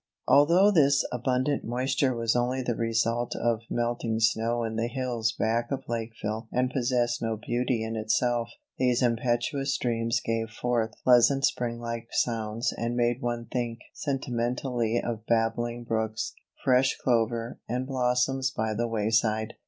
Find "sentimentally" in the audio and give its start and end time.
13.93-14.99